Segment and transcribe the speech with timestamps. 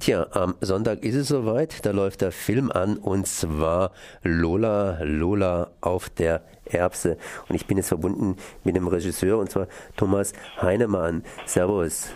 [0.00, 3.90] Tja, am Sonntag ist es soweit, da läuft der Film an und zwar
[4.22, 7.16] Lola, Lola auf der Erbse.
[7.48, 9.66] Und ich bin jetzt verbunden mit dem Regisseur und zwar
[9.96, 11.24] Thomas Heinemann.
[11.46, 12.10] Servus.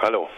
[0.00, 0.28] Hallo.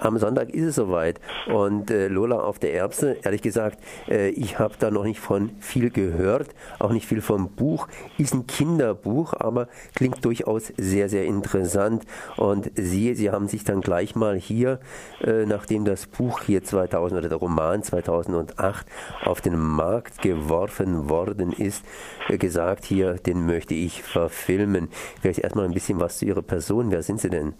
[0.00, 4.58] Am Sonntag ist es soweit und äh, Lola auf der Erbse, ehrlich gesagt, äh, ich
[4.58, 7.88] habe da noch nicht von viel gehört, auch nicht viel vom Buch.
[8.18, 12.04] Ist ein Kinderbuch, aber klingt durchaus sehr, sehr interessant.
[12.36, 14.78] Und Sie, Sie haben sich dann gleich mal hier,
[15.24, 18.86] äh, nachdem das Buch hier 2000 oder der Roman 2008
[19.24, 21.84] auf den Markt geworfen worden ist,
[22.28, 24.88] äh, gesagt, hier, den möchte ich verfilmen.
[25.22, 26.90] Vielleicht erstmal ein bisschen was zu Ihrer Person.
[26.90, 27.54] Wer sind Sie denn?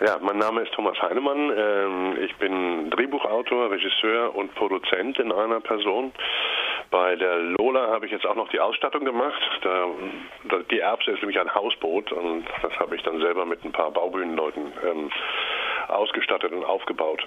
[0.00, 1.52] Ja, mein Name ist Thomas Heinemann.
[1.56, 6.12] Ähm, ich bin Drehbuchautor, Regisseur und Produzent in einer Person.
[6.90, 9.40] Bei der Lola habe ich jetzt auch noch die Ausstattung gemacht.
[10.70, 13.92] Die Erbse ist nämlich ein Hausboot und das habe ich dann selber mit ein paar
[13.92, 15.10] Baubühnenleuten ähm,
[15.88, 17.26] ausgestattet und aufgebaut.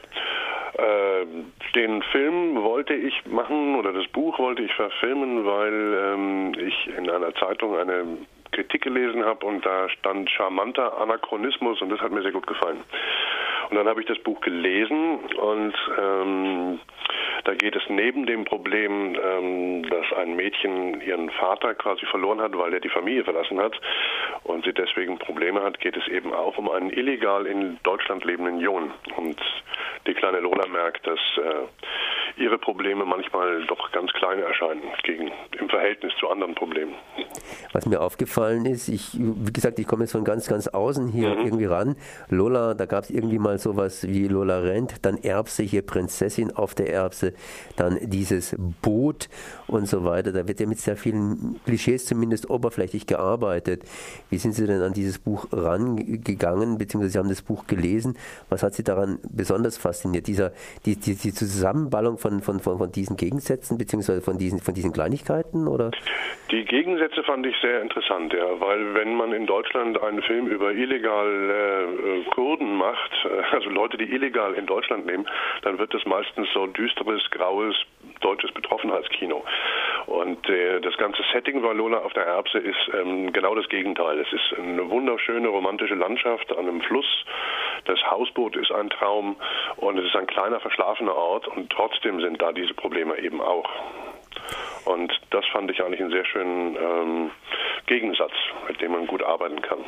[0.73, 1.25] Äh,
[1.73, 7.09] den Film wollte ich machen oder das Buch wollte ich verfilmen, weil ähm, ich in
[7.09, 8.05] einer Zeitung eine
[8.57, 12.83] Kritik gelesen habe und da stand charmanter Anachronismus und das hat mir sehr gut gefallen.
[13.69, 16.79] Und dann habe ich das Buch gelesen und ähm,
[17.43, 22.57] da geht es neben dem Problem, ähm, dass ein Mädchen ihren Vater quasi verloren hat,
[22.57, 23.79] weil er die Familie verlassen hat
[24.43, 28.59] und sie deswegen Probleme hat, geht es eben auch um einen illegal in Deutschland lebenden
[28.59, 28.91] Jungen.
[29.17, 29.39] Und
[30.07, 31.67] die kleine Lola merkt, dass äh,
[32.37, 36.93] ihre Probleme manchmal doch ganz klein erscheinen gegen, im Verhältnis zu anderen Problemen.
[37.73, 41.29] Was mir aufgefallen ist, ich, wie gesagt, ich komme jetzt von ganz, ganz außen hier
[41.29, 41.45] mhm.
[41.45, 41.95] irgendwie ran.
[42.29, 46.75] Lola, da gab es irgendwie mal sowas wie Lola Rent, dann Erbse hier Prinzessin auf
[46.75, 47.33] der Erbse,
[47.75, 49.29] dann dieses Boot
[49.67, 50.31] und so weiter.
[50.31, 53.83] Da wird ja mit sehr vielen Klischees zumindest oberflächlich gearbeitet.
[54.29, 58.17] Wie sind Sie denn an dieses Buch rangegangen, beziehungsweise Sie haben das Buch gelesen?
[58.49, 60.27] Was hat Sie daran besonders fasziniert?
[60.27, 60.51] Dieser,
[60.85, 64.93] die, die, die Zusammenballung von, von, von, von diesen Gegensätzen, beziehungsweise von diesen, von diesen
[64.93, 65.67] Kleinigkeiten?
[65.67, 65.91] Oder?
[66.51, 70.71] Die Gegensätze fand ich sehr interessant, ja, weil wenn man in Deutschland einen Film über
[70.71, 75.25] illegale äh, Kurden macht, äh, also Leute, die illegal in Deutschland leben,
[75.63, 77.75] dann wird das meistens so düsteres, graues,
[78.21, 79.43] deutsches Betroffenheitskino.
[80.07, 84.17] Und äh, das ganze Setting bei Lola auf der Erbse ist ähm, genau das Gegenteil.
[84.19, 87.25] Es ist eine wunderschöne romantische Landschaft an einem Fluss.
[87.83, 89.35] Das Hausboot ist ein Traum
[89.75, 93.69] und es ist ein kleiner verschlafener Ort und trotzdem sind da diese Probleme eben auch.
[94.85, 97.31] Und das fand ich eigentlich einen sehr schönen ähm,
[97.87, 98.33] Gegensatz,
[98.69, 99.79] mit dem man gut arbeiten kann.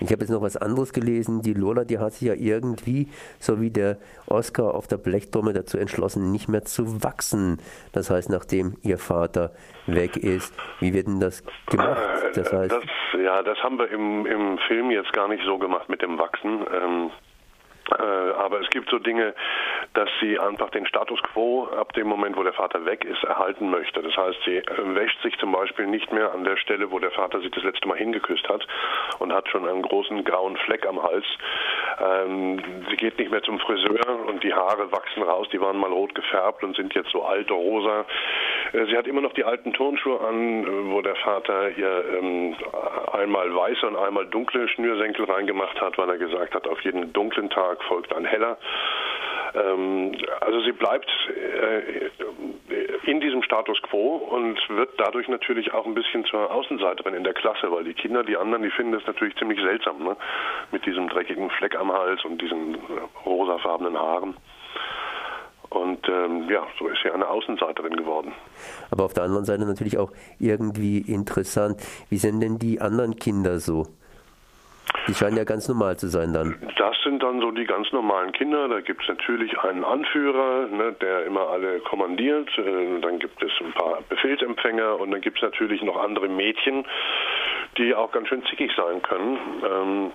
[0.00, 1.42] Ich habe jetzt noch was anderes gelesen.
[1.42, 5.78] Die Lola, die hat sich ja irgendwie, so wie der Oscar auf der Blechtrommel dazu
[5.78, 7.58] entschlossen, nicht mehr zu wachsen.
[7.92, 9.52] Das heißt, nachdem ihr Vater
[9.86, 10.54] weg ist.
[10.80, 12.00] Wie wird denn das gemacht?
[12.34, 12.84] Das heißt, das,
[13.22, 16.66] ja, das haben wir im, im Film jetzt gar nicht so gemacht mit dem Wachsen.
[16.72, 17.10] Ähm,
[17.98, 19.34] äh, aber es gibt so Dinge,
[19.94, 23.70] dass sie einfach den Status quo ab dem Moment, wo der Vater weg ist, erhalten
[23.70, 24.02] möchte.
[24.02, 27.10] Das heißt, sie äh, wäscht sich zum Beispiel nicht mehr an der Stelle, wo der
[27.10, 28.66] Vater sich das letzte Mal hingeküsst hat
[29.18, 31.24] und hat schon einen großen grauen Fleck am Hals.
[32.00, 35.48] Ähm, sie geht nicht mehr zum Friseur und die Haare wachsen raus.
[35.52, 38.04] Die waren mal rot gefärbt und sind jetzt so alte rosa.
[38.72, 42.54] Äh, sie hat immer noch die alten Turnschuhe an, wo der Vater ihr ähm,
[43.12, 47.50] einmal weiße und einmal dunkle Schnürsenkel reingemacht hat, weil er gesagt hat, auf jeden dunklen
[47.50, 48.58] Tag folgt ein heller.
[49.54, 52.10] Ähm, also sie bleibt äh,
[53.10, 57.34] in diesem Status quo und wird dadurch natürlich auch ein bisschen zur Außenseiterin in der
[57.34, 60.16] Klasse, weil die Kinder, die anderen, die finden das natürlich ziemlich seltsam, ne?
[60.72, 62.78] mit diesem dreckigen Fleck am Hals und diesen äh,
[63.24, 64.36] rosafarbenen Haaren.
[65.70, 68.32] Und ähm, ja, so ist sie eine Außenseiterin geworden.
[68.90, 71.76] Aber auf der anderen Seite natürlich auch irgendwie interessant.
[72.08, 73.86] Wie sind denn die anderen Kinder so?
[75.08, 76.54] Die scheinen ja ganz normal zu sein dann.
[76.76, 78.68] Das sind dann so die ganz normalen Kinder.
[78.68, 82.48] Da gibt es natürlich einen Anführer, ne, der immer alle kommandiert.
[82.58, 86.84] Äh, dann gibt es ein paar Befehlsempfänger und dann gibt es natürlich noch andere Mädchen,
[87.78, 89.38] die auch ganz schön zickig sein können.
[89.64, 90.10] Ähm,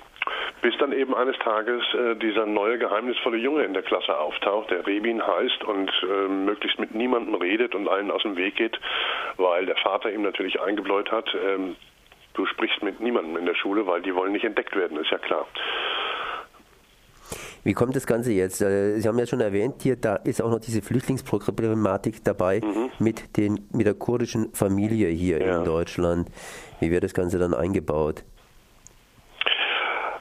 [0.61, 4.85] bis dann eben eines Tages äh, dieser neue geheimnisvolle Junge in der Klasse auftaucht, der
[4.85, 8.79] Rebin heißt und äh, möglichst mit niemandem redet und allen aus dem Weg geht,
[9.37, 11.75] weil der Vater ihm natürlich eingebläut hat, ähm,
[12.33, 15.17] du sprichst mit niemandem in der Schule, weil die wollen nicht entdeckt werden, ist ja
[15.17, 15.47] klar.
[17.63, 18.61] Wie kommt das Ganze jetzt?
[18.61, 22.89] Äh, Sie haben ja schon erwähnt, hier da ist auch noch diese Flüchtlingsproblematik dabei mhm.
[22.99, 25.59] mit, den, mit der kurdischen Familie hier ja.
[25.59, 26.29] in Deutschland.
[26.81, 28.23] Wie wird das Ganze dann eingebaut?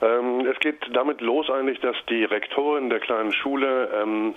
[0.02, 4.34] Ähm, es geht damit los eigentlich, dass die Rektorin der kleinen Schule ähm,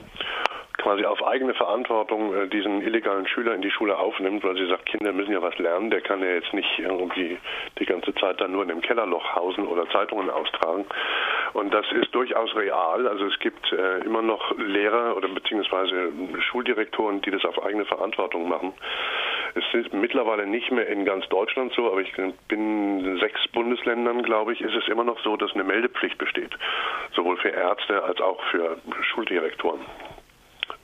[0.85, 4.85] quasi auf eigene Verantwortung äh, diesen illegalen Schüler in die Schule aufnimmt, weil sie sagt,
[4.85, 7.39] Kinder müssen ja was lernen, der kann ja jetzt nicht irgendwie
[7.79, 10.85] die ganze Zeit dann nur in dem Kellerloch hausen oder Zeitungen austragen.
[11.53, 13.07] Und das ist durchaus real.
[13.07, 16.11] Also es gibt äh, immer noch Lehrer oder beziehungsweise
[16.51, 18.73] Schuldirektoren, die das auf eigene Verantwortung machen.
[19.55, 24.21] Es ist mittlerweile nicht mehr in ganz Deutschland so, aber ich bin in sechs Bundesländern,
[24.21, 26.51] glaube ich, ist es immer noch so, dass eine Meldepflicht besteht.
[27.15, 29.81] Sowohl für Ärzte als auch für Schuldirektoren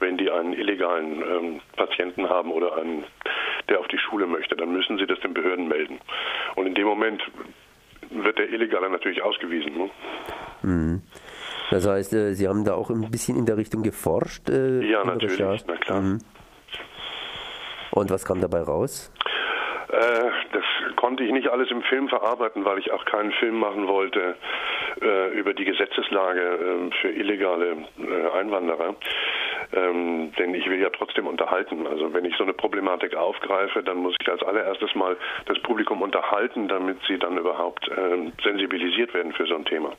[0.01, 3.03] wenn die einen illegalen ähm, Patienten haben oder einen,
[3.69, 5.99] der auf die Schule möchte, dann müssen sie das den Behörden melden.
[6.55, 7.21] Und in dem Moment
[8.09, 9.77] wird der Illegale natürlich ausgewiesen.
[9.77, 9.89] Ne?
[10.63, 11.01] Mhm.
[11.69, 14.49] Das heißt, äh, Sie haben da auch ein bisschen in der Richtung geforscht?
[14.49, 16.01] Äh, ja, natürlich, na klar.
[16.01, 16.19] Mhm.
[17.91, 19.11] Und was kam dabei raus?
[19.91, 20.63] Äh, das
[20.95, 24.35] konnte ich nicht alles im Film verarbeiten, weil ich auch keinen Film machen wollte
[25.01, 28.95] äh, über die Gesetzeslage äh, für illegale äh, Einwanderer.
[29.73, 31.87] Ähm, denn ich will ja trotzdem unterhalten.
[31.87, 35.15] Also wenn ich so eine Problematik aufgreife, dann muss ich als allererstes mal
[35.45, 39.93] das Publikum unterhalten, damit sie dann überhaupt äh, sensibilisiert werden für so ein Thema.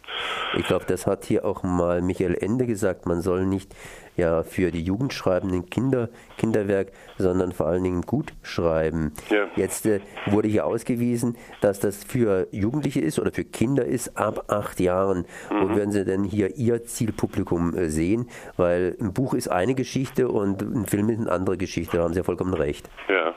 [0.57, 3.75] Ich glaube, das hat hier auch mal Michael Ende gesagt, man soll nicht
[4.17, 9.13] ja für die jugendschreibenden Kinder Kinderwerk, sondern vor allen Dingen gut schreiben.
[9.31, 9.47] Ja.
[9.57, 14.45] Jetzt äh, wurde hier ausgewiesen, dass das für Jugendliche ist oder für Kinder ist ab
[14.49, 15.25] acht Jahren.
[15.51, 15.61] Mhm.
[15.61, 18.29] Wo werden Sie denn hier Ihr Zielpublikum äh, sehen?
[18.57, 21.97] Weil ein Buch ist eine Geschichte und ein Film ist eine andere Geschichte.
[21.97, 22.89] Da haben Sie ja vollkommen recht.
[23.09, 23.35] Ja.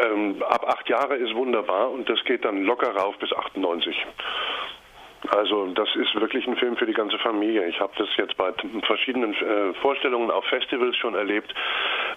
[0.00, 3.96] Ähm, ab acht Jahre ist wunderbar und das geht dann locker rauf bis 98.
[5.30, 7.66] Also das ist wirklich ein Film für die ganze Familie.
[7.66, 8.52] Ich habe das jetzt bei
[8.86, 11.52] verschiedenen äh, Vorstellungen auf Festivals schon erlebt,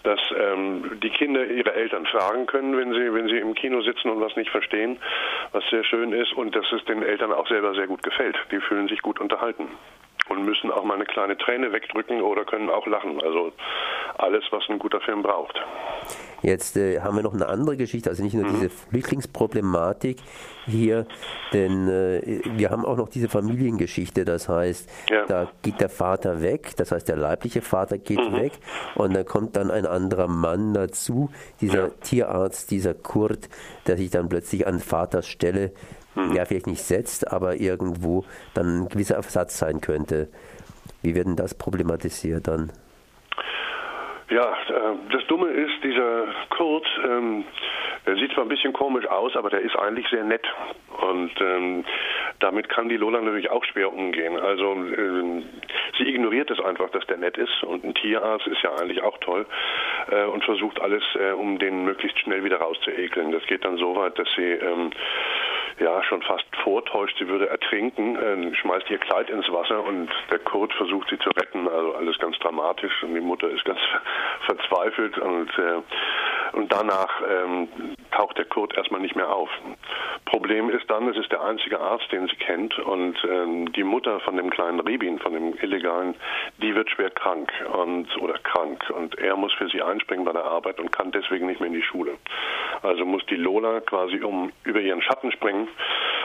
[0.04, 4.10] dass ähm, die Kinder ihre Eltern fragen können, wenn sie, wenn sie im Kino sitzen
[4.10, 5.00] und was nicht verstehen,
[5.52, 8.38] was sehr schön ist und dass es den Eltern auch selber sehr gut gefällt.
[8.52, 9.68] Die fühlen sich gut unterhalten
[10.32, 13.22] und müssen auch mal eine kleine Träne wegdrücken oder können auch lachen.
[13.22, 13.52] Also
[14.18, 15.60] alles, was ein guter Film braucht.
[16.42, 18.56] Jetzt äh, haben wir noch eine andere Geschichte, also nicht nur mhm.
[18.56, 20.18] diese Flüchtlingsproblematik
[20.66, 21.06] hier,
[21.54, 25.26] denn äh, wir haben auch noch diese Familiengeschichte, das heißt, ja.
[25.26, 28.36] da geht der Vater weg, das heißt, der leibliche Vater geht mhm.
[28.36, 28.54] weg
[28.96, 31.30] und dann kommt dann ein anderer Mann dazu,
[31.60, 31.94] dieser ja.
[32.02, 33.50] Tierarzt, dieser Kurt,
[33.86, 35.72] der sich dann plötzlich an Vaters Stelle
[36.16, 36.34] mhm.
[36.34, 40.30] ja vielleicht nicht setzt, aber irgendwo dann ein gewisser Ersatz sein könnte.
[41.02, 42.72] Wie wird denn das problematisiert dann?
[44.30, 47.44] Ja, äh, das Dumme ist, dieser Kurt, ähm,
[48.06, 50.46] der sieht zwar ein bisschen komisch aus, aber der ist eigentlich sehr nett.
[51.02, 51.84] Und ähm,
[52.40, 54.38] damit kann die Lola natürlich auch schwer umgehen.
[54.38, 55.44] Also äh,
[55.98, 57.64] sie ignoriert es einfach, dass der nett ist.
[57.64, 59.46] Und ein Tierarzt ist ja eigentlich auch toll
[60.10, 63.32] äh, und versucht alles, äh, um den möglichst schnell wieder rauszuekeln.
[63.32, 64.92] Das geht dann so weit, dass sie ähm,
[65.82, 70.40] ja schon fast vortäuscht, sie würde ertrinken, äh, schmeißt ihr Kleid ins Wasser und der
[70.40, 71.68] Kurt versucht sie zu retten.
[71.68, 73.80] Also alles ganz dramatisch und die Mutter ist ganz
[74.46, 75.82] verzweifelt und, äh,
[76.54, 77.68] und danach ähm,
[78.12, 79.50] taucht der Kurt erstmal nicht mehr auf.
[80.26, 84.20] Problem ist dann, es ist der einzige Arzt, den sie kennt und ähm, die Mutter
[84.22, 86.16] von dem kleinen Rebin, von dem Illegalen,
[86.62, 90.46] die wird schwer krank und oder krank und er muss für sie einspringen bei der
[90.46, 92.14] Arbeit und kann deswegen nicht mehr in die Schule.
[92.82, 95.68] Also muss die Lola quasi um über ihren Schatten springen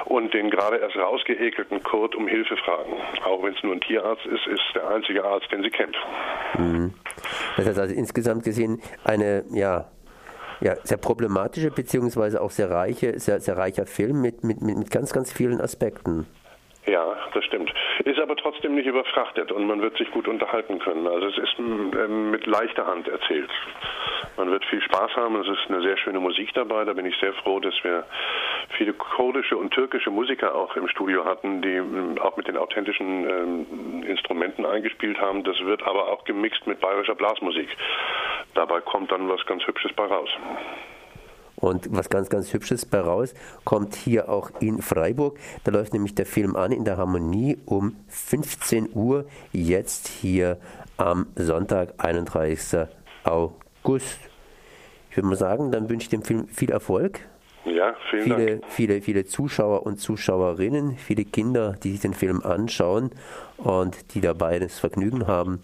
[0.05, 2.93] und den gerade erst rausgeekelten Kurt um Hilfe fragen.
[3.25, 5.96] Auch wenn es nur ein Tierarzt ist, ist der einzige Arzt, den sie kennt.
[6.58, 6.94] Mhm.
[7.56, 9.87] Das heißt also insgesamt gesehen eine, ja,
[10.61, 15.12] ja, sehr problematische beziehungsweise auch sehr reiche, sehr, sehr reicher Film mit, mit, mit ganz,
[15.12, 16.26] ganz vielen Aspekten.
[16.87, 17.73] Ja, das stimmt.
[18.05, 21.06] Ist aber trotzdem nicht überfrachtet und man wird sich gut unterhalten können.
[21.08, 23.51] Also es ist ähm, mit leichter Hand erzählt.
[24.36, 25.34] Man wird viel Spaß haben.
[25.41, 26.84] Es ist eine sehr schöne Musik dabei.
[26.84, 28.05] Da bin ich sehr froh, dass wir
[28.77, 33.29] viele kurdische und türkische Musiker auch im Studio hatten, die ähm, auch mit den authentischen
[33.29, 35.43] ähm, Instrumenten eingespielt haben.
[35.43, 37.69] Das wird aber auch gemixt mit bayerischer Blasmusik.
[38.56, 40.31] Dabei kommt dann was ganz Hübsches bei raus.
[41.56, 43.34] Und was ganz, ganz Hübsches bei raus
[43.65, 45.39] kommt hier auch in Freiburg.
[45.65, 50.58] Da läuft nämlich der Film an in der Harmonie um 15 Uhr, jetzt hier
[50.96, 52.89] am Sonntag, 31.
[53.25, 54.19] August.
[55.10, 57.20] Ich würde mal sagen, dann wünsche ich dem Film viel Erfolg.
[57.65, 58.65] Ja, vielen viele, Dank.
[58.69, 63.10] Viele, viele Zuschauer und Zuschauerinnen, viele Kinder, die sich den Film anschauen
[63.56, 65.63] und die dabei das Vergnügen haben,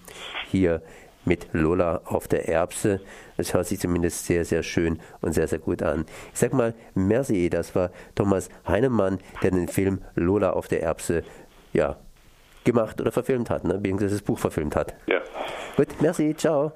[0.50, 0.82] hier
[1.24, 3.00] mit Lola auf der Erbse.
[3.36, 6.04] Es hört sich zumindest sehr, sehr schön und sehr, sehr gut an.
[6.32, 11.22] Ich sag mal, merci, das war Thomas Heinemann, der den Film Lola auf der Erbse,
[11.72, 11.96] ja,
[12.64, 13.74] gemacht oder verfilmt hat, ne?
[13.74, 14.94] beziehungsweise das Buch verfilmt hat.
[15.06, 15.20] Ja.
[15.76, 16.72] Gut, merci, ciao.